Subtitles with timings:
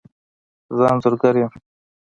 [0.77, 1.51] زه انځورګر یم